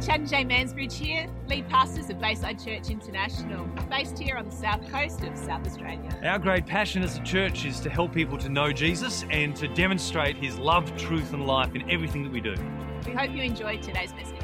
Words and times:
Chad 0.00 0.20
and 0.20 0.28
Jay 0.30 0.44
Mansbridge 0.46 0.94
here, 0.94 1.26
lead 1.46 1.68
pastors 1.68 2.08
of 2.08 2.18
Bayside 2.18 2.58
Church 2.58 2.88
International, 2.88 3.66
based 3.90 4.18
here 4.18 4.38
on 4.38 4.46
the 4.46 4.50
south 4.50 4.90
coast 4.90 5.22
of 5.24 5.36
South 5.36 5.66
Australia. 5.66 6.18
Our 6.24 6.38
great 6.38 6.64
passion 6.64 7.02
as 7.02 7.18
a 7.18 7.22
church 7.22 7.66
is 7.66 7.80
to 7.80 7.90
help 7.90 8.14
people 8.14 8.38
to 8.38 8.48
know 8.48 8.72
Jesus 8.72 9.26
and 9.30 9.54
to 9.56 9.68
demonstrate 9.68 10.36
his 10.36 10.58
love, 10.58 10.96
truth, 10.96 11.34
and 11.34 11.46
life 11.46 11.74
in 11.74 11.88
everything 11.90 12.22
that 12.22 12.32
we 12.32 12.40
do. 12.40 12.54
We 13.04 13.12
hope 13.12 13.30
you 13.32 13.42
enjoyed 13.42 13.82
today's 13.82 14.14
message. 14.14 14.36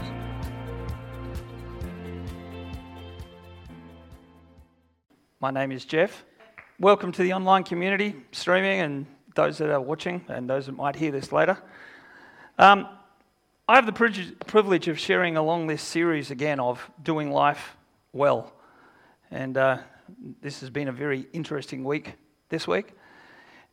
My 5.41 5.51
name 5.51 5.73
is 5.73 5.87
Jeff. 5.87 6.27
Welcome 6.79 7.13
to 7.13 7.23
the 7.23 7.33
online 7.33 7.65
community, 7.65 8.15
streaming, 8.31 8.81
and 8.81 9.07
those 9.35 9.57
that 9.57 9.71
are 9.71 9.81
watching, 9.81 10.23
and 10.29 10.51
those 10.51 10.67
that 10.67 10.77
might 10.77 10.97
hear 10.97 11.13
this 11.13 11.33
later. 11.33 11.57
Um, 12.59 12.89
I 13.69 13.75
have 13.75 13.87
the 13.87 14.37
privilege 14.47 14.87
of 14.87 14.97
sharing 14.97 15.37
along 15.37 15.67
this 15.67 15.83
series 15.83 16.31
again 16.31 16.61
of 16.61 16.89
doing 17.03 17.33
life 17.33 17.77
well. 18.13 18.53
And 19.33 19.59
uh, 19.59 19.79
this 20.41 20.61
has 20.61 20.71
been 20.71 20.87
a 20.87 20.93
very 20.93 21.27
interesting 21.33 21.83
week 21.83 22.13
this 22.49 22.69
week. 22.69 22.93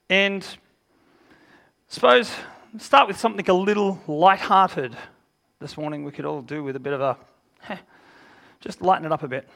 And 0.10 0.44
I 0.44 1.94
suppose 1.94 2.32
start 2.80 3.08
with 3.08 3.20
something 3.20 3.48
a 3.48 3.54
little 3.54 4.02
light-hearted 4.08 4.98
this 5.60 5.78
morning 5.78 6.04
we 6.04 6.12
could 6.12 6.26
all 6.26 6.42
do 6.42 6.64
with 6.64 6.76
a 6.76 6.80
bit 6.80 6.94
of 6.94 7.02
a 7.02 7.80
just 8.62 8.82
lighten 8.82 9.06
it 9.06 9.12
up 9.12 9.22
a 9.22 9.28
bit. 9.28 9.48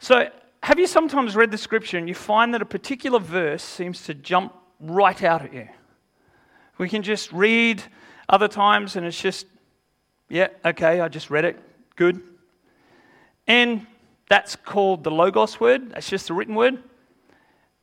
So 0.00 0.28
have 0.62 0.78
you 0.78 0.86
sometimes 0.86 1.34
read 1.34 1.50
the 1.50 1.56
scripture 1.56 1.96
and 1.96 2.10
you 2.10 2.14
find 2.14 2.52
that 2.52 2.60
a 2.60 2.66
particular 2.66 3.20
verse 3.20 3.62
seems 3.62 4.04
to 4.04 4.12
jump 4.12 4.52
right 4.78 5.22
out 5.22 5.40
at 5.40 5.54
you? 5.54 5.66
We 6.76 6.90
can 6.90 7.02
just 7.02 7.32
read 7.32 7.82
other 8.28 8.48
times 8.48 8.96
and 8.96 9.06
it's 9.06 9.20
just, 9.20 9.46
yeah, 10.28 10.48
okay, 10.64 11.00
I 11.00 11.08
just 11.08 11.30
read 11.30 11.44
it, 11.44 11.58
good. 11.96 12.20
And 13.46 13.86
that's 14.28 14.56
called 14.56 15.04
the 15.04 15.10
Logos 15.10 15.58
word, 15.58 15.90
that's 15.90 16.08
just 16.08 16.28
the 16.28 16.34
written 16.34 16.54
word. 16.54 16.82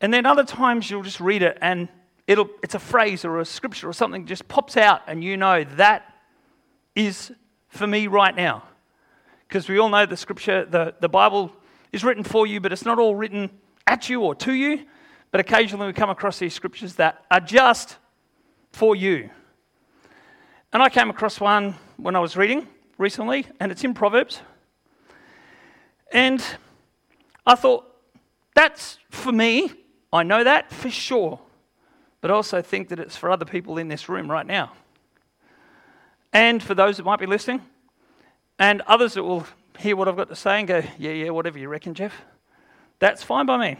And 0.01 0.13
then 0.13 0.25
other 0.25 0.43
times 0.43 0.89
you'll 0.89 1.03
just 1.03 1.19
read 1.19 1.41
it 1.41 1.57
and 1.61 1.87
it'll, 2.27 2.49
it's 2.61 2.75
a 2.75 2.79
phrase 2.79 3.25
or 3.25 3.39
a 3.39 3.45
scripture 3.45 3.89
or 3.89 3.93
something 3.93 4.25
just 4.25 4.47
pops 4.47 4.77
out 4.77 5.01
and 5.07 5.23
you 5.23 5.37
know 5.37 5.63
that 5.63 6.13
is 6.95 7.31
for 7.69 7.87
me 7.87 8.07
right 8.07 8.35
now. 8.35 8.63
Because 9.47 9.69
we 9.69 9.79
all 9.79 9.89
know 9.89 10.05
the 10.05 10.17
scripture, 10.17 10.65
the, 10.65 10.95
the 10.99 11.09
Bible 11.09 11.51
is 11.91 12.03
written 12.03 12.23
for 12.23 12.45
you, 12.45 12.59
but 12.59 12.71
it's 12.71 12.85
not 12.85 12.99
all 12.99 13.15
written 13.15 13.49
at 13.87 14.09
you 14.09 14.21
or 14.21 14.35
to 14.35 14.53
you. 14.53 14.85
But 15.31 15.39
occasionally 15.39 15.87
we 15.87 15.93
come 15.93 16.09
across 16.09 16.39
these 16.39 16.53
scriptures 16.53 16.95
that 16.95 17.23
are 17.29 17.39
just 17.39 17.97
for 18.71 18.95
you. 18.95 19.29
And 20.75 20.83
I 20.83 20.89
came 20.89 21.09
across 21.09 21.39
one 21.39 21.73
when 21.95 22.17
I 22.17 22.19
was 22.19 22.35
reading 22.35 22.67
recently, 22.97 23.47
and 23.61 23.71
it's 23.71 23.85
in 23.85 23.93
Proverbs. 23.93 24.41
And 26.11 26.43
I 27.47 27.55
thought, 27.55 27.85
that's 28.55 28.99
for 29.09 29.31
me. 29.31 29.71
I 30.11 30.23
know 30.23 30.43
that 30.43 30.73
for 30.73 30.89
sure. 30.89 31.39
But 32.19 32.29
I 32.29 32.33
also 32.33 32.61
think 32.61 32.89
that 32.89 32.99
it's 32.99 33.15
for 33.15 33.31
other 33.31 33.45
people 33.45 33.77
in 33.77 33.87
this 33.87 34.09
room 34.09 34.29
right 34.29 34.45
now. 34.45 34.73
And 36.33 36.61
for 36.61 36.75
those 36.75 36.97
that 36.97 37.05
might 37.05 37.21
be 37.21 37.25
listening, 37.25 37.61
and 38.59 38.81
others 38.81 39.13
that 39.13 39.23
will 39.23 39.47
hear 39.79 39.95
what 39.95 40.09
I've 40.09 40.17
got 40.17 40.27
to 40.27 40.35
say 40.35 40.59
and 40.59 40.67
go, 40.67 40.83
yeah, 40.99 41.11
yeah, 41.11 41.29
whatever 41.29 41.57
you 41.57 41.69
reckon, 41.69 41.93
Jeff. 41.93 42.13
That's 42.99 43.23
fine 43.23 43.45
by 43.45 43.57
me. 43.57 43.77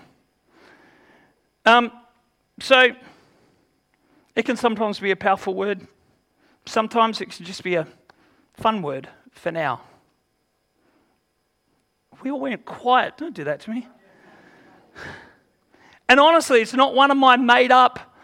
Um, 1.66 1.92
so, 2.62 2.96
it 4.34 4.46
can 4.46 4.56
sometimes 4.56 4.98
be 5.02 5.12
a 5.12 5.18
powerful 5.18 5.54
word. 5.54 5.86
Sometimes 6.66 7.22
it 7.22 7.30
can 7.30 7.46
just 7.46 7.64
be 7.64 7.76
a 7.76 7.88
fun 8.54 8.82
word 8.82 9.10
for 9.32 9.52
now. 9.52 9.82
We 12.24 12.32
all 12.32 12.40
went 12.40 12.66
quiet. 12.66 13.18
Don't 13.18 13.36
do 13.36 13.44
that 13.44 13.60
to 13.62 13.70
me. 13.70 13.88
And 16.08 16.20
honestly, 16.20 16.62
it's 16.62 16.74
not 16.74 16.94
one 16.94 17.10
of 17.10 17.18
my 17.18 17.36
made 17.36 17.72
up, 17.72 18.16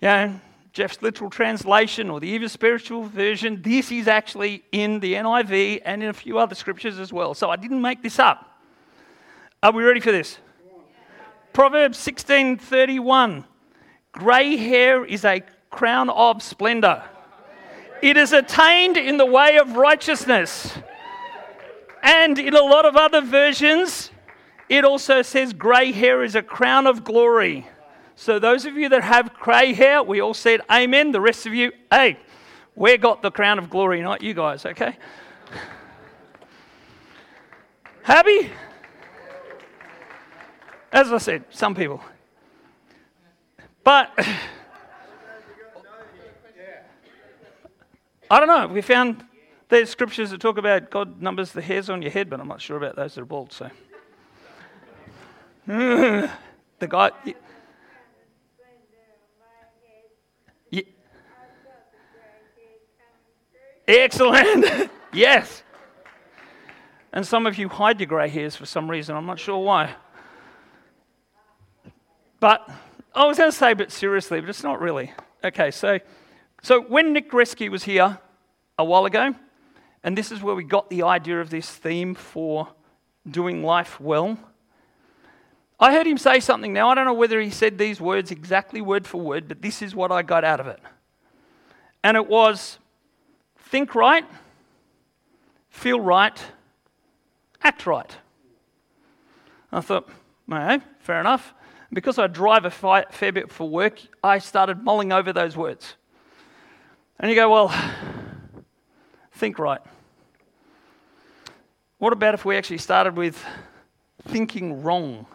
you 0.00 0.08
know, 0.08 0.40
Jeff's 0.72 1.00
literal 1.00 1.30
translation 1.30 2.10
or 2.10 2.20
the 2.20 2.28
Eva 2.28 2.48
spiritual 2.48 3.04
version. 3.04 3.62
This 3.62 3.90
is 3.90 4.08
actually 4.08 4.62
in 4.72 5.00
the 5.00 5.14
NIV 5.14 5.82
and 5.84 6.02
in 6.02 6.08
a 6.08 6.12
few 6.12 6.38
other 6.38 6.54
scriptures 6.54 6.98
as 6.98 7.12
well. 7.12 7.34
So 7.34 7.50
I 7.50 7.56
didn't 7.56 7.80
make 7.80 8.02
this 8.02 8.18
up. 8.18 8.58
Are 9.62 9.72
we 9.72 9.82
ready 9.84 10.00
for 10.00 10.12
this? 10.12 10.38
Proverbs 11.52 11.98
16:31. 11.98 13.44
Grey 14.12 14.56
hair 14.56 15.04
is 15.04 15.24
a 15.24 15.42
crown 15.70 16.10
of 16.10 16.42
splendor. 16.42 17.02
It 18.02 18.16
is 18.16 18.32
attained 18.32 18.96
in 18.96 19.16
the 19.16 19.26
way 19.26 19.58
of 19.58 19.76
righteousness. 19.76 20.76
And 22.02 22.38
in 22.38 22.54
a 22.54 22.62
lot 22.62 22.84
of 22.84 22.96
other 22.96 23.20
versions, 23.20 24.10
it 24.68 24.84
also 24.84 25.22
says 25.22 25.52
grey 25.52 25.92
hair 25.92 26.22
is 26.22 26.34
a 26.34 26.42
crown 26.42 26.86
of 26.86 27.04
glory. 27.04 27.66
So, 28.14 28.38
those 28.38 28.64
of 28.64 28.76
you 28.76 28.88
that 28.88 29.02
have 29.02 29.34
grey 29.34 29.74
hair, 29.74 30.02
we 30.02 30.20
all 30.20 30.34
said 30.34 30.60
amen. 30.70 31.12
The 31.12 31.20
rest 31.20 31.46
of 31.46 31.54
you, 31.54 31.72
hey, 31.90 32.18
we 32.74 32.96
got 32.96 33.22
the 33.22 33.30
crown 33.30 33.58
of 33.58 33.68
glory, 33.68 34.00
not 34.02 34.22
you 34.22 34.34
guys, 34.34 34.64
okay? 34.64 34.96
Happy? 38.02 38.50
As 40.92 41.12
I 41.12 41.18
said, 41.18 41.44
some 41.50 41.74
people. 41.74 42.00
But 43.82 44.16
I 48.30 48.38
don't 48.40 48.48
know. 48.48 48.66
We 48.66 48.82
found 48.82 49.24
there's 49.68 49.90
scriptures 49.90 50.30
that 50.30 50.40
talk 50.40 50.58
about 50.58 50.90
God 50.90 51.20
numbers 51.20 51.52
the 51.52 51.62
hairs 51.62 51.90
on 51.90 52.02
your 52.02 52.10
head, 52.10 52.30
but 52.30 52.40
I'm 52.40 52.48
not 52.48 52.60
sure 52.60 52.76
about 52.76 52.96
those 52.96 53.14
that 53.14 53.22
are 53.22 53.24
bald. 53.24 53.52
So 53.52 53.70
the 55.66 56.30
guy. 56.88 57.10
Excellent. 63.88 64.90
yes. 65.12 65.62
And 67.12 67.26
some 67.26 67.46
of 67.46 67.56
you 67.56 67.68
hide 67.68 68.00
your 68.00 68.08
grey 68.08 68.28
hairs 68.28 68.56
for 68.56 68.66
some 68.66 68.90
reason. 68.90 69.14
I'm 69.14 69.26
not 69.26 69.38
sure 69.38 69.58
why. 69.58 69.94
But 72.40 72.68
I 73.14 73.24
was 73.24 73.38
going 73.38 73.50
to 73.50 73.56
say, 73.56 73.74
but 73.74 73.90
seriously, 73.90 74.40
but 74.40 74.50
it's 74.50 74.62
not 74.62 74.80
really. 74.80 75.12
Okay, 75.44 75.70
so 75.70 75.98
so 76.62 76.80
when 76.80 77.12
Nick 77.12 77.30
Resky 77.30 77.68
was 77.68 77.84
here 77.84 78.18
a 78.78 78.84
while 78.84 79.06
ago, 79.06 79.34
and 80.02 80.16
this 80.16 80.30
is 80.30 80.42
where 80.42 80.54
we 80.54 80.64
got 80.64 80.88
the 80.90 81.02
idea 81.02 81.40
of 81.40 81.50
this 81.50 81.68
theme 81.68 82.14
for 82.14 82.68
doing 83.28 83.62
life 83.62 84.00
well. 84.00 84.38
I 85.78 85.92
heard 85.92 86.06
him 86.06 86.16
say 86.16 86.40
something 86.40 86.72
now. 86.72 86.90
I 86.90 86.94
don't 86.94 87.04
know 87.04 87.14
whether 87.14 87.40
he 87.40 87.50
said 87.50 87.76
these 87.76 88.00
words 88.00 88.30
exactly 88.30 88.80
word 88.80 89.06
for 89.06 89.20
word, 89.20 89.48
but 89.48 89.62
this 89.62 89.82
is 89.82 89.94
what 89.94 90.10
I 90.10 90.22
got 90.22 90.44
out 90.44 90.60
of 90.60 90.66
it. 90.66 90.80
And 92.02 92.16
it 92.16 92.28
was 92.28 92.78
think 93.58 93.94
right, 93.94 94.24
feel 95.68 96.00
right, 96.00 96.40
act 97.62 97.84
right. 97.84 98.16
I 99.72 99.80
thought, 99.80 100.08
no, 100.46 100.80
fair 101.00 101.20
enough. 101.20 101.52
Because 101.92 102.18
I 102.18 102.26
drive 102.26 102.64
a 102.64 102.70
fair 102.70 103.32
bit 103.32 103.50
for 103.50 103.68
work, 103.68 104.00
I 104.22 104.38
started 104.38 104.82
mulling 104.82 105.12
over 105.12 105.32
those 105.32 105.56
words. 105.56 105.96
And 107.18 107.30
you 107.30 107.34
go, 107.34 107.50
well, 107.50 107.74
think 109.32 109.58
right. 109.58 109.80
What 111.98 112.12
about 112.12 112.34
if 112.34 112.44
we 112.44 112.56
actually 112.56 112.78
started 112.78 113.16
with 113.16 113.42
thinking 114.28 114.82
wrong 114.82 115.26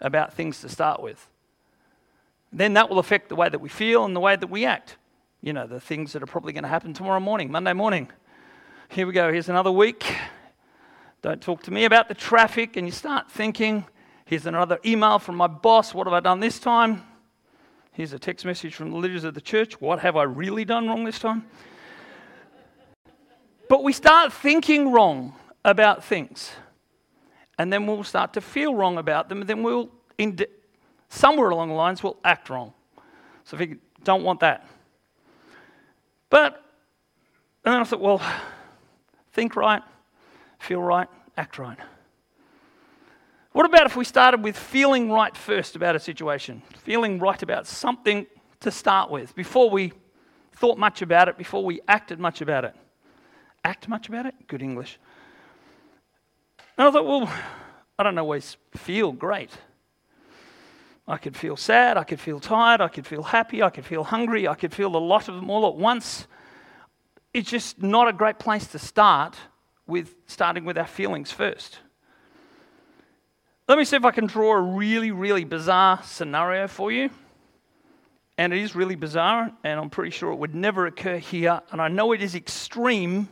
about 0.00 0.32
things 0.34 0.60
to 0.60 0.68
start 0.68 1.02
with? 1.02 1.28
Then 2.52 2.74
that 2.74 2.88
will 2.88 3.00
affect 3.00 3.28
the 3.30 3.34
way 3.34 3.48
that 3.48 3.60
we 3.60 3.68
feel 3.68 4.04
and 4.04 4.14
the 4.14 4.20
way 4.20 4.36
that 4.36 4.46
we 4.46 4.64
act. 4.64 4.96
You 5.40 5.52
know, 5.52 5.66
the 5.66 5.80
things 5.80 6.12
that 6.12 6.22
are 6.22 6.26
probably 6.26 6.52
going 6.52 6.62
to 6.62 6.68
happen 6.68 6.94
tomorrow 6.94 7.18
morning, 7.18 7.50
Monday 7.50 7.72
morning. 7.72 8.08
Here 8.88 9.06
we 9.06 9.12
go, 9.12 9.32
here's 9.32 9.48
another 9.48 9.72
week. 9.72 10.04
Don't 11.20 11.40
talk 11.40 11.64
to 11.64 11.72
me 11.72 11.84
about 11.84 12.08
the 12.08 12.14
traffic, 12.14 12.76
and 12.76 12.86
you 12.86 12.92
start 12.92 13.28
thinking, 13.30 13.86
here's 14.24 14.46
another 14.46 14.78
email 14.84 15.18
from 15.18 15.36
my 15.36 15.46
boss. 15.48 15.94
What 15.94 16.06
have 16.06 16.14
I 16.14 16.20
done 16.20 16.38
this 16.38 16.60
time? 16.60 17.02
Here's 17.92 18.14
a 18.14 18.18
text 18.18 18.46
message 18.46 18.74
from 18.74 18.90
the 18.90 18.96
leaders 18.96 19.22
of 19.24 19.34
the 19.34 19.40
church. 19.40 19.78
What 19.78 19.98
have 19.98 20.16
I 20.16 20.22
really 20.22 20.64
done 20.64 20.88
wrong 20.88 21.04
this 21.04 21.18
time? 21.18 21.44
But 23.68 23.84
we 23.84 23.92
start 23.92 24.32
thinking 24.32 24.90
wrong 24.90 25.34
about 25.62 26.02
things. 26.02 26.52
And 27.58 27.70
then 27.70 27.86
we'll 27.86 28.02
start 28.02 28.32
to 28.32 28.40
feel 28.40 28.74
wrong 28.74 28.96
about 28.96 29.28
them. 29.28 29.42
And 29.42 29.48
then 29.48 29.62
we'll, 29.62 29.90
somewhere 31.10 31.50
along 31.50 31.68
the 31.68 31.74
lines, 31.74 32.02
we'll 32.02 32.16
act 32.24 32.48
wrong. 32.48 32.72
So 33.44 33.58
if 33.58 33.68
you 33.68 33.78
don't 34.04 34.24
want 34.24 34.40
that. 34.40 34.66
But, 36.30 36.64
and 37.64 37.74
then 37.74 37.80
I 37.82 37.84
thought, 37.84 38.00
well, 38.00 38.22
think 39.32 39.54
right, 39.54 39.82
feel 40.58 40.80
right, 40.80 41.08
act 41.36 41.58
right. 41.58 41.78
What 43.52 43.66
about 43.66 43.86
if 43.86 43.96
we 43.96 44.04
started 44.04 44.42
with 44.42 44.56
feeling 44.56 45.10
right 45.10 45.36
first 45.36 45.76
about 45.76 45.94
a 45.94 46.00
situation? 46.00 46.62
Feeling 46.78 47.18
right 47.18 47.42
about 47.42 47.66
something 47.66 48.26
to 48.60 48.70
start 48.70 49.10
with 49.10 49.34
before 49.34 49.68
we 49.70 49.92
thought 50.56 50.78
much 50.78 51.02
about 51.02 51.28
it, 51.28 51.36
before 51.36 51.64
we 51.64 51.80
acted 51.88 52.18
much 52.18 52.40
about 52.40 52.64
it? 52.64 52.74
act 53.64 53.88
much 53.88 54.08
about 54.08 54.26
it. 54.26 54.34
Good 54.46 54.62
English. 54.62 54.98
And 56.76 56.88
I 56.88 56.90
thought, 56.90 57.06
well, 57.06 57.32
I 57.98 58.02
don't 58.02 58.18
always 58.18 58.56
feel 58.74 59.12
great. 59.12 59.50
I 61.06 61.16
could 61.16 61.36
feel 61.36 61.56
sad, 61.56 61.96
I 61.96 62.04
could 62.04 62.20
feel 62.20 62.38
tired, 62.38 62.80
I 62.80 62.88
could 62.88 63.06
feel 63.06 63.24
happy, 63.24 63.62
I 63.62 63.70
could 63.70 63.84
feel 63.84 64.04
hungry, 64.04 64.46
I 64.46 64.54
could 64.54 64.72
feel 64.72 64.94
a 64.96 64.98
lot 64.98 65.28
of 65.28 65.34
them 65.34 65.50
all 65.50 65.66
at 65.66 65.74
once. 65.74 66.26
It's 67.34 67.50
just 67.50 67.82
not 67.82 68.08
a 68.08 68.12
great 68.12 68.38
place 68.38 68.66
to 68.68 68.78
start 68.78 69.36
with 69.86 70.14
starting 70.26 70.64
with 70.64 70.78
our 70.78 70.86
feelings 70.86 71.32
first. 71.32 71.80
Let 73.72 73.78
me 73.78 73.86
see 73.86 73.96
if 73.96 74.04
I 74.04 74.10
can 74.10 74.26
draw 74.26 74.52
a 74.52 74.60
really, 74.60 75.12
really 75.12 75.44
bizarre 75.44 75.98
scenario 76.02 76.68
for 76.68 76.92
you. 76.92 77.08
And 78.36 78.52
it 78.52 78.58
is 78.58 78.76
really 78.76 78.96
bizarre, 78.96 79.50
and 79.64 79.80
I'm 79.80 79.88
pretty 79.88 80.10
sure 80.10 80.30
it 80.30 80.36
would 80.36 80.54
never 80.54 80.84
occur 80.84 81.16
here. 81.16 81.58
And 81.70 81.80
I 81.80 81.88
know 81.88 82.12
it 82.12 82.20
is 82.20 82.34
extreme, 82.34 83.30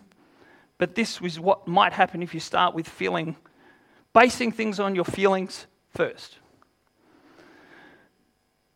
but 0.79 0.95
this 0.95 1.21
is 1.21 1.39
what 1.39 1.69
might 1.69 1.93
happen 1.93 2.23
if 2.23 2.33
you 2.33 2.41
start 2.41 2.75
with 2.75 2.89
feeling, 2.89 3.37
basing 4.15 4.51
things 4.51 4.81
on 4.81 4.95
your 4.95 5.05
feelings 5.05 5.67
first. 5.91 6.39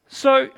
So, 0.07 0.51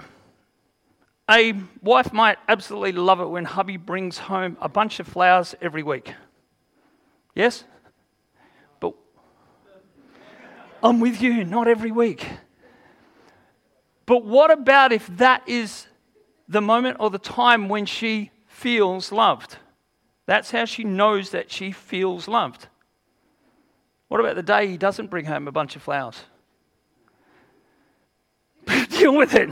a 1.30 1.52
wife 1.82 2.12
might 2.12 2.38
absolutely 2.48 2.90
love 2.90 3.20
it 3.20 3.26
when 3.26 3.44
hubby 3.44 3.76
brings 3.76 4.18
home 4.18 4.56
a 4.60 4.68
bunch 4.68 4.98
of 4.98 5.06
flowers 5.06 5.54
every 5.62 5.84
week. 5.84 6.14
Yes? 7.36 7.62
But 8.80 8.94
I'm 10.82 11.00
with 11.00 11.20
you, 11.20 11.44
not 11.44 11.68
every 11.68 11.90
week. 11.90 12.28
But 14.04 14.24
what 14.24 14.50
about 14.50 14.92
if 14.92 15.06
that 15.16 15.48
is 15.48 15.86
the 16.48 16.60
moment 16.60 16.98
or 17.00 17.10
the 17.10 17.18
time 17.18 17.68
when 17.68 17.86
she 17.86 18.30
feels 18.46 19.10
loved? 19.10 19.56
That's 20.26 20.50
how 20.50 20.64
she 20.64 20.84
knows 20.84 21.30
that 21.30 21.50
she 21.50 21.72
feels 21.72 22.28
loved. 22.28 22.68
What 24.08 24.20
about 24.20 24.36
the 24.36 24.42
day 24.42 24.68
he 24.68 24.76
doesn't 24.76 25.10
bring 25.10 25.24
home 25.24 25.48
a 25.48 25.52
bunch 25.52 25.74
of 25.74 25.82
flowers? 25.82 26.22
Deal 28.90 29.16
with 29.16 29.34
it. 29.34 29.50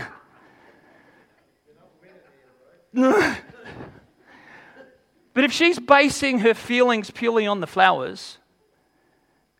but 2.94 3.42
if 5.42 5.52
she's 5.52 5.80
basing 5.80 6.40
her 6.40 6.54
feelings 6.54 7.10
purely 7.10 7.44
on 7.44 7.60
the 7.60 7.66
flowers, 7.66 8.38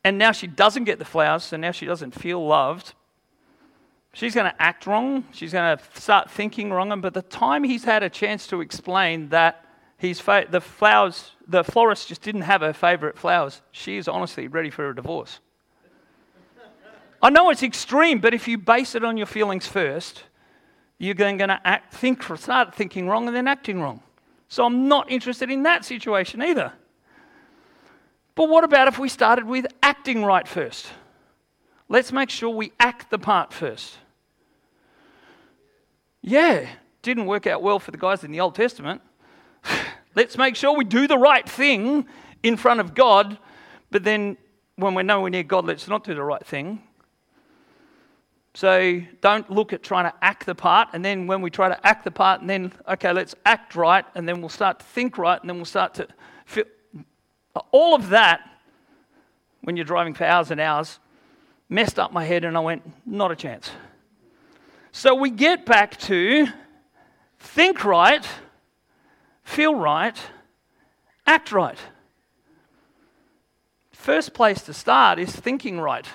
and 0.04 0.18
now 0.18 0.32
she 0.32 0.46
doesn't 0.46 0.84
get 0.84 0.98
the 0.98 1.04
flowers, 1.04 1.44
so 1.44 1.56
now 1.56 1.70
she 1.72 1.86
doesn't 1.86 2.12
feel 2.12 2.46
loved, 2.46 2.92
she's 4.14 4.34
going 4.34 4.50
to 4.50 4.62
act 4.62 4.86
wrong. 4.86 5.24
She's 5.32 5.52
going 5.52 5.76
to 5.76 6.00
start 6.00 6.30
thinking 6.30 6.70
wrong. 6.70 6.92
And 6.92 7.02
by 7.02 7.10
the 7.10 7.22
time 7.22 7.64
he's 7.64 7.84
had 7.84 8.02
a 8.02 8.08
chance 8.08 8.46
to 8.48 8.60
explain 8.60 9.28
that 9.30 9.64
his 9.98 10.20
fa- 10.20 10.46
the 10.48 10.60
flowers, 10.60 11.32
the 11.46 11.62
florist 11.62 12.08
just 12.08 12.22
didn't 12.22 12.42
have 12.42 12.62
her 12.62 12.72
favourite 12.72 13.18
flowers, 13.18 13.60
she 13.72 13.96
is 13.96 14.08
honestly 14.08 14.48
ready 14.48 14.70
for 14.70 14.88
a 14.88 14.94
divorce. 14.94 15.40
I 17.22 17.30
know 17.30 17.50
it's 17.50 17.62
extreme, 17.62 18.18
but 18.18 18.34
if 18.34 18.46
you 18.46 18.58
base 18.58 18.94
it 18.94 19.02
on 19.02 19.16
your 19.16 19.26
feelings 19.26 19.66
first, 19.66 20.24
you're 20.98 21.14
then 21.14 21.38
going 21.38 21.48
to 21.48 21.60
act, 21.64 21.94
think, 21.94 22.22
start 22.36 22.74
thinking 22.74 23.08
wrong 23.08 23.26
and 23.26 23.34
then 23.34 23.48
acting 23.48 23.80
wrong. 23.80 24.02
So 24.48 24.64
I'm 24.64 24.88
not 24.88 25.10
interested 25.10 25.50
in 25.50 25.62
that 25.62 25.84
situation 25.84 26.42
either. 26.42 26.72
But 28.34 28.48
what 28.48 28.64
about 28.64 28.88
if 28.88 28.98
we 28.98 29.08
started 29.08 29.44
with 29.44 29.66
acting 29.82 30.24
right 30.24 30.46
first? 30.46 30.86
Let's 31.88 32.12
make 32.12 32.30
sure 32.30 32.50
we 32.50 32.72
act 32.80 33.10
the 33.10 33.18
part 33.18 33.52
first. 33.52 33.98
Yeah, 36.22 36.66
didn't 37.02 37.26
work 37.26 37.46
out 37.46 37.62
well 37.62 37.78
for 37.78 37.90
the 37.90 37.98
guys 37.98 38.24
in 38.24 38.32
the 38.32 38.40
Old 38.40 38.54
Testament. 38.54 39.02
Let's 40.14 40.38
make 40.38 40.56
sure 40.56 40.74
we 40.74 40.84
do 40.84 41.06
the 41.06 41.18
right 41.18 41.48
thing 41.48 42.06
in 42.42 42.56
front 42.56 42.80
of 42.80 42.94
God, 42.94 43.38
but 43.90 44.04
then 44.04 44.36
when 44.76 44.94
we're 44.94 45.02
nowhere 45.02 45.30
near 45.30 45.42
God, 45.42 45.66
let's 45.66 45.88
not 45.88 46.04
do 46.04 46.14
the 46.14 46.22
right 46.22 46.44
thing. 46.44 46.82
So 48.54 49.00
don't 49.20 49.50
look 49.50 49.72
at 49.72 49.82
trying 49.82 50.04
to 50.04 50.14
act 50.22 50.46
the 50.46 50.54
part, 50.54 50.88
and 50.92 51.04
then 51.04 51.26
when 51.26 51.42
we 51.42 51.50
try 51.50 51.68
to 51.68 51.86
act 51.86 52.04
the 52.04 52.10
part, 52.10 52.40
and 52.40 52.48
then, 52.48 52.72
okay, 52.88 53.12
let's 53.12 53.34
act 53.44 53.74
right, 53.74 54.04
and 54.14 54.28
then 54.28 54.40
we'll 54.40 54.48
start 54.48 54.78
to 54.78 54.84
think 54.84 55.18
right, 55.18 55.40
and 55.40 55.48
then 55.48 55.56
we'll 55.56 55.64
start 55.64 55.94
to 55.94 56.06
feel. 56.46 56.64
All 57.70 57.94
of 57.94 58.10
that, 58.10 58.40
when 59.62 59.76
you're 59.76 59.84
driving 59.84 60.14
for 60.14 60.24
hours 60.24 60.50
and 60.50 60.60
hours, 60.60 60.98
messed 61.68 61.98
up 61.98 62.12
my 62.12 62.24
head, 62.24 62.44
and 62.44 62.56
I 62.56 62.60
went, 62.60 62.82
not 63.06 63.30
a 63.30 63.36
chance. 63.36 63.70
So 64.92 65.14
we 65.14 65.30
get 65.30 65.64
back 65.66 65.96
to 66.02 66.46
think 67.38 67.84
right, 67.84 68.26
feel 69.42 69.74
right, 69.74 70.16
act 71.26 71.52
right. 71.52 71.78
First 73.92 74.34
place 74.34 74.62
to 74.62 74.74
start 74.74 75.18
is 75.18 75.34
thinking 75.34 75.80
right. 75.80 76.06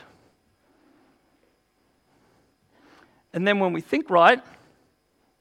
And 3.33 3.47
then 3.47 3.59
when 3.59 3.74
we 3.74 3.81
think 3.81 4.09
right 4.09 4.42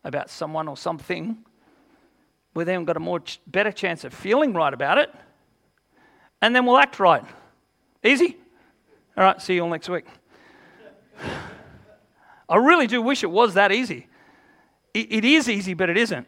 about 0.04 0.30
someone 0.30 0.68
or 0.68 0.76
something, 0.76 1.38
we 2.54 2.64
then 2.64 2.84
got 2.84 2.96
a 2.96 3.00
more 3.00 3.20
better 3.46 3.72
chance 3.72 4.04
of 4.04 4.12
feeling 4.12 4.52
right 4.52 4.72
about 4.72 4.98
it. 4.98 5.14
And 6.40 6.54
then 6.54 6.66
we'll 6.66 6.78
act 6.78 7.00
right. 7.00 7.24
Easy? 8.04 8.36
All 9.16 9.24
right, 9.24 9.40
see 9.42 9.54
you 9.54 9.62
all 9.62 9.68
next 9.68 9.88
week. 9.88 10.06
I 12.48 12.56
really 12.56 12.86
do 12.86 13.02
wish 13.02 13.22
it 13.22 13.30
was 13.30 13.54
that 13.54 13.72
easy. 13.72 14.06
It, 14.94 15.12
it 15.12 15.24
is 15.24 15.48
easy, 15.48 15.74
but 15.74 15.90
it 15.90 15.96
isn't. 15.96 16.26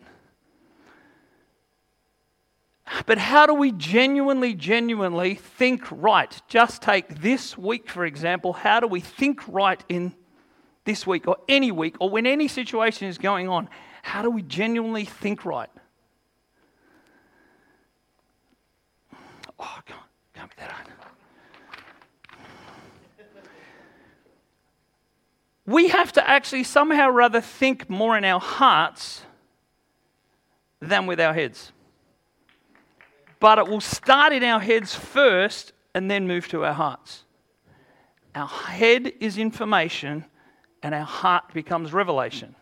But 3.06 3.18
how 3.18 3.46
do 3.46 3.54
we 3.54 3.72
genuinely, 3.72 4.54
genuinely 4.54 5.36
think 5.36 5.84
right? 5.90 6.40
Just 6.48 6.82
take 6.82 7.20
this 7.20 7.56
week, 7.56 7.88
for 7.88 8.04
example. 8.04 8.52
How 8.52 8.80
do 8.80 8.86
we 8.88 9.00
think 9.00 9.46
right 9.46 9.82
in 9.88 10.12
this 10.84 11.06
week 11.06 11.28
or 11.28 11.36
any 11.48 11.70
week 11.70 11.96
or 12.00 12.10
when 12.10 12.26
any 12.26 12.48
situation 12.48 13.08
is 13.08 13.16
going 13.16 13.48
on, 13.48 13.68
how 14.02 14.22
do 14.22 14.30
we 14.30 14.42
genuinely 14.42 15.04
think 15.04 15.44
right? 15.44 15.70
Oh, 19.60 19.78
can't 20.34 20.50
be 20.50 20.56
that. 20.58 20.88
We 25.66 25.88
have 25.88 26.12
to 26.12 26.28
actually 26.28 26.64
somehow 26.64 27.10
rather 27.10 27.40
think 27.40 27.88
more 27.88 28.16
in 28.16 28.24
our 28.24 28.40
hearts 28.40 29.22
than 30.80 31.06
with 31.06 31.20
our 31.20 31.34
heads. 31.34 31.72
But 33.38 33.58
it 33.58 33.68
will 33.68 33.80
start 33.80 34.32
in 34.32 34.42
our 34.42 34.60
heads 34.60 34.94
first 34.94 35.72
and 35.94 36.10
then 36.10 36.26
move 36.26 36.48
to 36.48 36.64
our 36.64 36.72
hearts. 36.72 37.24
Our 38.34 38.48
head 38.48 39.12
is 39.20 39.38
information, 39.38 40.24
and 40.82 40.94
our 40.94 41.04
heart 41.04 41.52
becomes 41.52 41.92
revelation. 41.92 42.54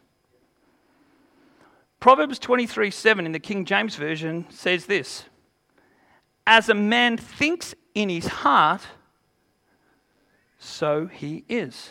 Proverbs 2.00 2.38
23 2.38 2.90
7 2.90 3.26
in 3.26 3.32
the 3.32 3.40
King 3.40 3.64
James 3.64 3.96
Version 3.96 4.46
says 4.50 4.86
this 4.86 5.24
As 6.50 6.70
a 6.70 6.74
man 6.74 7.18
thinks 7.18 7.74
in 7.94 8.08
his 8.08 8.26
heart, 8.26 8.80
so 10.58 11.04
he 11.04 11.44
is. 11.46 11.90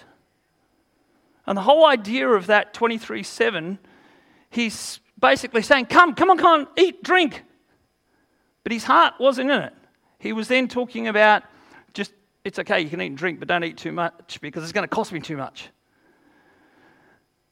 And 1.45 1.55
the 1.55 1.61
whole 1.61 1.85
idea 1.85 2.27
of 2.27 2.47
that 2.47 2.73
23 2.73 3.21
7, 3.21 3.77
he's 4.49 4.99
basically 5.19 5.61
saying, 5.61 5.85
Come, 5.85 6.15
come 6.15 6.31
on, 6.31 6.39
come 6.39 6.61
on, 6.61 6.67
eat, 6.75 7.03
drink. 7.03 7.43
But 8.63 8.71
his 8.71 8.83
heart 8.83 9.13
wasn't 9.19 9.51
in 9.51 9.61
it. 9.61 9.73
He 10.17 10.33
was 10.33 10.47
then 10.47 10.67
talking 10.67 11.07
about 11.07 11.43
just, 11.93 12.11
it's 12.43 12.57
okay, 12.57 12.81
you 12.81 12.89
can 12.89 12.99
eat 12.99 13.05
and 13.05 13.17
drink, 13.17 13.37
but 13.37 13.47
don't 13.47 13.63
eat 13.63 13.77
too 13.77 13.91
much 13.91 14.41
because 14.41 14.63
it's 14.63 14.71
going 14.71 14.85
to 14.85 14.93
cost 14.93 15.13
me 15.13 15.19
too 15.19 15.37
much. 15.37 15.69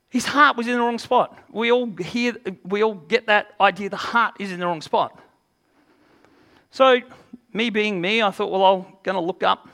His 0.10 0.26
heart 0.26 0.58
was 0.58 0.66
in 0.66 0.74
the 0.74 0.80
wrong 0.80 0.98
spot. 0.98 1.38
We 1.52 1.72
all 1.72 1.86
hear, 1.98 2.36
we 2.64 2.84
all 2.84 2.96
get 2.96 3.28
that 3.28 3.54
idea 3.62 3.92
the 3.92 3.96
heart 3.96 4.38
is 4.40 4.52
in 4.52 4.60
the 4.60 4.66
wrong 4.66 4.82
spot. 4.82 5.22
So, 6.76 7.00
me 7.54 7.70
being 7.70 8.02
me, 8.02 8.22
I 8.22 8.32
thought, 8.32 8.52
well, 8.52 8.66
I'm 8.66 8.98
going 9.02 9.16
to 9.16 9.22
look 9.22 9.44
up 9.44 9.70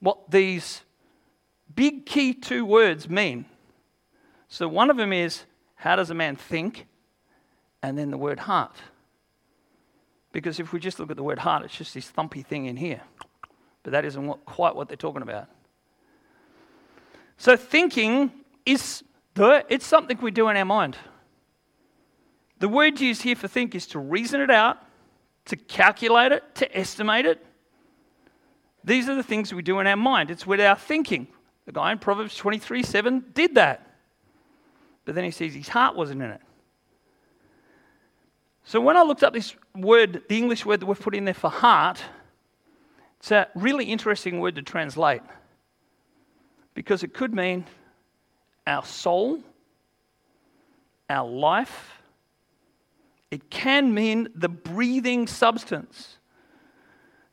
what 0.00 0.30
these 0.30 0.80
big 1.74 2.06
key 2.06 2.32
two 2.32 2.64
words 2.64 3.10
mean. 3.10 3.44
So, 4.48 4.68
one 4.68 4.88
of 4.88 4.96
them 4.96 5.12
is, 5.12 5.44
how 5.74 5.96
does 5.96 6.08
a 6.08 6.14
man 6.14 6.34
think? 6.34 6.86
And 7.82 7.98
then 7.98 8.10
the 8.10 8.16
word 8.16 8.38
heart. 8.38 8.74
Because 10.32 10.58
if 10.58 10.72
we 10.72 10.80
just 10.80 10.98
look 10.98 11.10
at 11.10 11.18
the 11.18 11.22
word 11.22 11.40
heart, 11.40 11.62
it's 11.62 11.76
just 11.76 11.92
this 11.92 12.10
thumpy 12.10 12.42
thing 12.42 12.64
in 12.64 12.78
here. 12.78 13.02
But 13.82 13.90
that 13.90 14.06
isn't 14.06 14.26
what, 14.26 14.46
quite 14.46 14.74
what 14.74 14.88
they're 14.88 14.96
talking 14.96 15.20
about. 15.20 15.48
So, 17.36 17.54
thinking 17.54 18.32
is 18.64 19.04
the, 19.34 19.66
it's 19.68 19.86
something 19.86 20.16
we 20.22 20.30
do 20.30 20.48
in 20.48 20.56
our 20.56 20.64
mind. 20.64 20.96
The 22.60 22.68
word 22.70 22.98
used 22.98 23.20
here 23.20 23.36
for 23.36 23.46
think 23.46 23.74
is 23.74 23.86
to 23.88 23.98
reason 23.98 24.40
it 24.40 24.50
out, 24.50 24.78
to 25.46 25.56
calculate 25.56 26.32
it, 26.32 26.54
to 26.56 26.76
estimate 26.76 27.26
it. 27.26 27.44
These 28.84 29.08
are 29.08 29.14
the 29.14 29.22
things 29.22 29.52
we 29.52 29.62
do 29.62 29.78
in 29.80 29.86
our 29.86 29.96
mind. 29.96 30.30
It's 30.30 30.46
with 30.46 30.60
our 30.60 30.76
thinking. 30.76 31.28
The 31.66 31.72
guy 31.72 31.92
in 31.92 31.98
Proverbs 31.98 32.34
23 32.36 32.82
7 32.82 33.24
did 33.32 33.54
that. 33.54 33.86
But 35.04 35.14
then 35.14 35.24
he 35.24 35.30
says 35.30 35.54
his 35.54 35.68
heart 35.68 35.96
wasn't 35.96 36.22
in 36.22 36.30
it. 36.30 36.40
So 38.64 38.80
when 38.80 38.96
I 38.96 39.02
looked 39.02 39.22
up 39.22 39.32
this 39.32 39.54
word, 39.74 40.22
the 40.28 40.36
English 40.36 40.64
word 40.64 40.80
that 40.80 40.86
we've 40.86 41.00
put 41.00 41.14
in 41.14 41.24
there 41.24 41.34
for 41.34 41.50
heart, 41.50 42.02
it's 43.18 43.30
a 43.30 43.48
really 43.54 43.84
interesting 43.86 44.40
word 44.40 44.54
to 44.56 44.62
translate 44.62 45.22
because 46.74 47.02
it 47.02 47.14
could 47.14 47.34
mean 47.34 47.64
our 48.66 48.84
soul, 48.84 49.40
our 51.08 51.28
life. 51.28 52.01
It 53.32 53.48
can 53.48 53.94
mean 53.94 54.28
the 54.34 54.50
breathing 54.50 55.26
substance, 55.26 56.18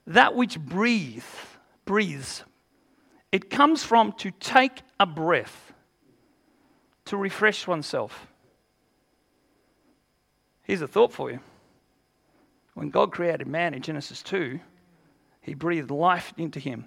that 0.07 0.33
which 0.33 0.57
breathes, 0.57 1.25
breathes. 1.83 2.45
It 3.33 3.49
comes 3.49 3.83
from 3.83 4.13
to 4.13 4.31
take 4.31 4.81
a 4.97 5.05
breath, 5.05 5.73
to 7.03 7.17
refresh 7.17 7.67
oneself. 7.67 8.27
Here's 10.63 10.81
a 10.81 10.87
thought 10.87 11.11
for 11.11 11.31
you. 11.31 11.41
When 12.75 12.91
God 12.91 13.11
created 13.11 13.45
man 13.45 13.73
in 13.73 13.81
Genesis 13.81 14.23
2, 14.23 14.57
he 15.41 15.53
breathed 15.53 15.91
life 15.91 16.31
into 16.37 16.61
him. 16.61 16.85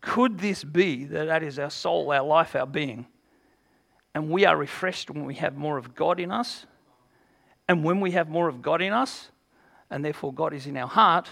Could 0.00 0.40
this 0.40 0.64
be 0.64 1.04
that 1.04 1.26
that 1.26 1.44
is 1.44 1.60
our 1.60 1.70
soul, 1.70 2.10
our 2.10 2.24
life, 2.24 2.56
our 2.56 2.66
being? 2.66 3.06
And 4.16 4.30
we 4.30 4.46
are 4.46 4.56
refreshed 4.56 5.10
when 5.10 5.24
we 5.24 5.36
have 5.36 5.56
more 5.56 5.78
of 5.78 5.94
God 5.94 6.18
in 6.18 6.32
us. 6.32 6.66
And 7.68 7.84
when 7.84 8.00
we 8.00 8.12
have 8.12 8.28
more 8.28 8.48
of 8.48 8.62
God 8.62 8.80
in 8.80 8.92
us, 8.92 9.30
and 9.90 10.04
therefore 10.04 10.32
God 10.32 10.54
is 10.54 10.66
in 10.66 10.76
our 10.76 10.88
heart, 10.88 11.28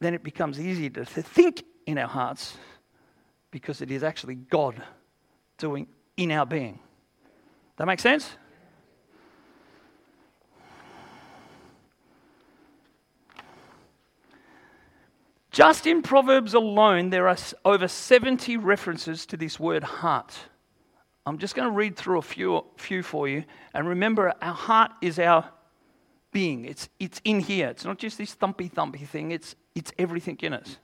then 0.00 0.14
it 0.14 0.22
becomes 0.22 0.58
easier 0.58 0.90
to 0.90 1.04
think 1.04 1.64
in 1.86 1.98
our 1.98 2.08
hearts 2.08 2.56
because 3.50 3.82
it 3.82 3.90
is 3.90 4.02
actually 4.02 4.36
God 4.36 4.82
doing 5.58 5.86
in 6.16 6.32
our 6.32 6.46
being. 6.46 6.78
That 7.76 7.86
makes 7.86 8.02
sense? 8.02 8.36
Just 15.50 15.86
in 15.86 16.02
Proverbs 16.02 16.54
alone, 16.54 17.10
there 17.10 17.26
are 17.26 17.36
over 17.64 17.88
70 17.88 18.56
references 18.58 19.26
to 19.26 19.36
this 19.36 19.58
word 19.58 19.82
heart. 19.82 20.36
I'm 21.28 21.38
just 21.38 21.54
going 21.54 21.68
to 21.68 21.74
read 21.74 21.96
through 21.96 22.18
a 22.18 22.22
few, 22.22 22.64
few 22.76 23.02
for 23.02 23.28
you. 23.28 23.44
And 23.74 23.86
remember, 23.86 24.32
our 24.40 24.54
heart 24.54 24.92
is 25.02 25.18
our 25.18 25.48
being, 26.32 26.64
it's, 26.64 26.88
it's 26.98 27.20
in 27.24 27.40
here. 27.40 27.68
It's 27.68 27.84
not 27.84 27.98
just 27.98 28.18
this 28.18 28.34
thumpy 28.34 28.70
thumpy 28.70 29.06
thing, 29.06 29.30
it's, 29.30 29.54
it's 29.74 29.92
everything 29.98 30.38
in 30.40 30.54
us. 30.54 30.78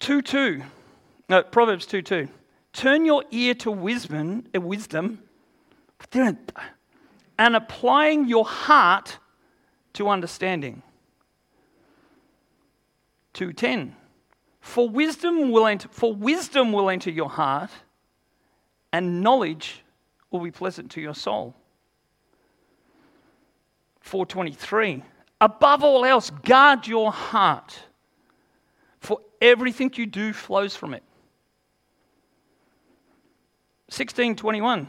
2 0.00 0.22
2. 0.22 0.62
No, 1.28 1.42
Proverbs 1.42 1.86
2 1.86 2.02
2. 2.02 2.28
Turn 2.72 3.04
your 3.04 3.24
ear 3.30 3.54
to 3.54 3.70
wisdom, 3.70 4.44
uh, 4.54 4.60
wisdom 4.60 5.22
and 6.12 7.56
applying 7.56 8.28
your 8.28 8.44
heart 8.44 9.18
to 9.94 10.08
understanding. 10.08 10.82
2:10 13.34 13.94
For 14.60 14.88
wisdom 14.88 15.50
will 15.50 15.66
enter, 15.66 15.88
for 15.88 16.12
wisdom 16.12 16.72
will 16.72 16.90
enter 16.90 17.10
your 17.10 17.30
heart 17.30 17.70
and 18.92 19.22
knowledge 19.22 19.82
will 20.30 20.40
be 20.40 20.50
pleasant 20.50 20.90
to 20.92 21.00
your 21.00 21.14
soul. 21.14 21.54
423 24.00 25.02
Above 25.40 25.82
all 25.82 26.04
else 26.04 26.30
guard 26.30 26.86
your 26.86 27.10
heart 27.10 27.78
for 29.00 29.20
everything 29.40 29.90
you 29.94 30.06
do 30.06 30.32
flows 30.32 30.76
from 30.76 30.92
it. 30.92 31.02
1621 33.86 34.88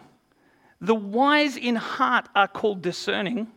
The 0.81 0.96
wise 0.96 1.58
in 1.58 1.75
heart 1.75 2.27
are 2.36 2.48
called 2.48 2.81
discerning 2.81 3.48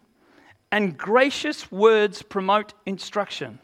and 0.71 0.97
gracious 0.99 1.71
words 1.71 2.23
promote 2.23 2.75
instruction. 2.87 3.59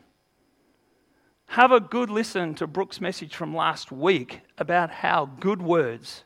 Have 1.46 1.72
a 1.72 1.80
good 1.80 2.10
listen 2.10 2.54
to 2.54 2.66
Brooke's 2.68 3.00
message 3.00 3.34
from 3.34 3.54
last 3.54 3.90
week 3.90 4.42
about 4.58 4.90
how 4.90 5.26
good 5.40 5.60
words, 5.60 6.22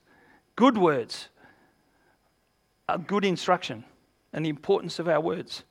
good 0.56 0.78
words, 0.78 1.28
are 2.88 2.98
good 2.98 3.24
instruction 3.24 3.84
and 4.32 4.44
the 4.44 4.50
importance 4.50 4.98
of 4.98 5.08
our 5.08 5.20
words. 5.20 5.64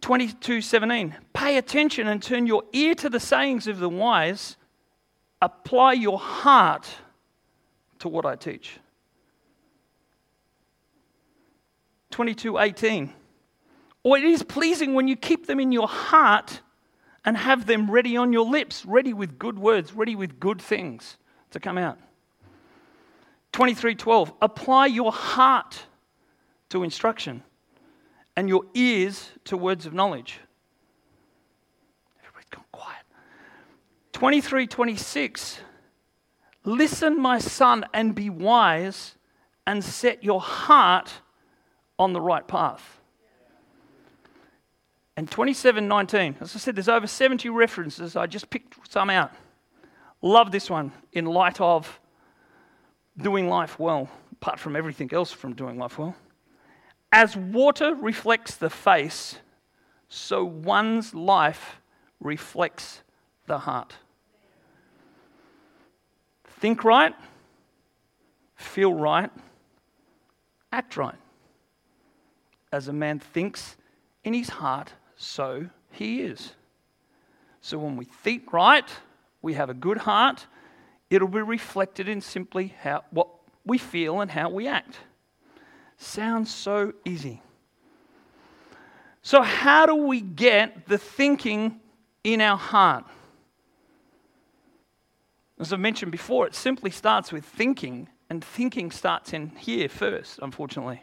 22:17 0.00 1.14
Pay 1.32 1.56
attention 1.56 2.08
and 2.08 2.22
turn 2.22 2.46
your 2.46 2.64
ear 2.72 2.94
to 2.96 3.08
the 3.08 3.20
sayings 3.20 3.66
of 3.66 3.78
the 3.78 3.88
wise 3.88 4.56
apply 5.40 5.92
your 5.92 6.18
heart 6.18 6.88
to 7.98 8.08
what 8.08 8.26
I 8.26 8.36
teach 8.36 8.78
22:18 12.10 13.12
Or 14.02 14.18
it 14.18 14.24
is 14.24 14.42
pleasing 14.42 14.94
when 14.94 15.08
you 15.08 15.16
keep 15.16 15.46
them 15.46 15.60
in 15.60 15.72
your 15.72 15.88
heart 15.88 16.60
and 17.24 17.36
have 17.36 17.66
them 17.66 17.88
ready 17.88 18.16
on 18.16 18.32
your 18.32 18.44
lips, 18.44 18.84
ready 18.84 19.12
with 19.12 19.38
good 19.38 19.58
words, 19.58 19.92
ready 19.92 20.16
with 20.16 20.40
good 20.40 20.60
things 20.60 21.16
to 21.50 21.60
come 21.60 21.78
out. 21.78 21.98
23:12 23.52 24.32
Apply 24.40 24.86
your 24.86 25.12
heart 25.12 25.86
to 26.70 26.82
instruction 26.82 27.42
and 28.36 28.48
your 28.48 28.64
ears 28.74 29.30
to 29.44 29.56
words 29.56 29.86
of 29.86 29.92
knowledge. 29.92 30.40
Everybody's 32.20 32.50
gone 32.50 32.64
quiet. 32.72 33.04
23:26 34.12 35.60
Listen, 36.64 37.20
my 37.20 37.38
son, 37.38 37.84
and 37.92 38.14
be 38.14 38.30
wise 38.30 39.16
and 39.66 39.82
set 39.84 40.22
your 40.22 40.40
heart 40.40 41.20
on 41.98 42.12
the 42.12 42.20
right 42.20 42.46
path 42.46 43.02
and 45.16 45.30
2719. 45.30 46.36
As 46.40 46.56
I 46.56 46.58
said, 46.58 46.76
there's 46.76 46.88
over 46.88 47.06
70 47.06 47.48
references. 47.48 48.16
I 48.16 48.26
just 48.26 48.50
picked 48.50 48.90
some 48.90 49.10
out. 49.10 49.32
Love 50.22 50.52
this 50.52 50.70
one 50.70 50.92
in 51.12 51.26
light 51.26 51.60
of 51.60 52.00
doing 53.16 53.48
life 53.48 53.78
well, 53.78 54.08
apart 54.32 54.58
from 54.58 54.76
everything 54.76 55.12
else 55.12 55.30
from 55.30 55.54
doing 55.54 55.78
life 55.78 55.98
well. 55.98 56.14
As 57.12 57.36
water 57.36 57.94
reflects 57.94 58.54
the 58.54 58.70
face, 58.70 59.38
so 60.08 60.44
one's 60.44 61.14
life 61.14 61.80
reflects 62.20 63.02
the 63.46 63.58
heart. 63.58 63.94
Think 66.60 66.84
right, 66.84 67.14
feel 68.54 68.94
right, 68.94 69.30
act 70.70 70.96
right. 70.96 71.16
As 72.72 72.88
a 72.88 72.92
man 72.92 73.18
thinks 73.18 73.76
in 74.24 74.32
his 74.32 74.48
heart, 74.48 74.92
so 75.16 75.68
he 75.90 76.22
is. 76.22 76.52
So 77.60 77.78
when 77.78 77.96
we 77.96 78.06
think 78.06 78.52
right, 78.52 78.88
we 79.42 79.54
have 79.54 79.68
a 79.68 79.74
good 79.74 79.98
heart, 79.98 80.46
it'll 81.12 81.28
be 81.28 81.42
reflected 81.42 82.08
in 82.08 82.22
simply 82.22 82.74
how, 82.80 83.04
what 83.10 83.28
we 83.66 83.76
feel 83.76 84.22
and 84.22 84.30
how 84.30 84.48
we 84.48 84.66
act. 84.66 84.96
Sounds 85.98 86.52
so 86.52 86.94
easy. 87.04 87.42
So, 89.20 89.42
how 89.42 89.86
do 89.86 89.94
we 89.94 90.20
get 90.22 90.86
the 90.86 90.98
thinking 90.98 91.80
in 92.24 92.40
our 92.40 92.56
heart? 92.56 93.04
As 95.60 95.72
I 95.72 95.76
mentioned 95.76 96.10
before, 96.10 96.46
it 96.46 96.54
simply 96.54 96.90
starts 96.90 97.30
with 97.30 97.44
thinking, 97.44 98.08
and 98.30 98.42
thinking 98.42 98.90
starts 98.90 99.32
in 99.34 99.50
here 99.50 99.88
first, 99.88 100.40
unfortunately. 100.42 101.02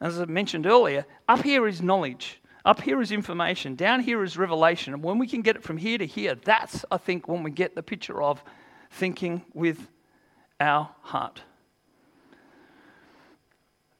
As 0.00 0.20
I 0.20 0.26
mentioned 0.26 0.64
earlier, 0.64 1.04
up 1.28 1.42
here 1.42 1.66
is 1.66 1.82
knowledge. 1.82 2.40
Up 2.64 2.80
here 2.80 3.00
is 3.00 3.12
information, 3.12 3.74
down 3.74 4.00
here 4.00 4.22
is 4.22 4.38
revelation. 4.38 4.94
And 4.94 5.02
when 5.02 5.18
we 5.18 5.26
can 5.26 5.42
get 5.42 5.56
it 5.56 5.62
from 5.62 5.76
here 5.76 5.98
to 5.98 6.06
here, 6.06 6.34
that's, 6.34 6.84
I 6.90 6.96
think, 6.96 7.28
when 7.28 7.42
we 7.42 7.50
get 7.50 7.74
the 7.74 7.82
picture 7.82 8.22
of 8.22 8.42
thinking 8.90 9.42
with 9.54 9.88
our 10.60 10.90
heart. 11.02 11.42